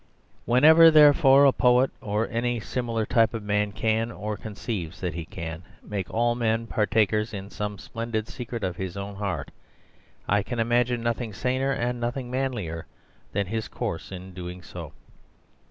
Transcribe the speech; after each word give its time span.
Whenever, 0.45 0.89
therefore, 0.89 1.45
a 1.45 1.51
poet 1.53 1.91
or 2.01 2.27
any 2.29 2.59
similar 2.59 3.05
type 3.05 3.35
of 3.35 3.43
man 3.43 3.71
can, 3.71 4.11
or 4.11 4.35
conceives 4.35 4.99
that 4.99 5.13
he 5.13 5.25
can, 5.25 5.61
make 5.83 6.09
all 6.11 6.33
men 6.33 6.65
partakers 6.65 7.35
in 7.35 7.51
some 7.51 7.77
splendid 7.77 8.27
secret 8.27 8.63
of 8.63 8.77
his 8.77 8.97
own 8.97 9.13
heart, 9.17 9.51
I 10.27 10.41
can 10.41 10.57
imagine 10.57 11.03
nothing 11.03 11.33
saner 11.33 11.69
and 11.71 11.99
nothing 11.99 12.31
manlier 12.31 12.87
than 13.33 13.45
his 13.45 13.67
course 13.67 14.11
in 14.11 14.33
doing 14.33 14.63
so. 14.63 14.91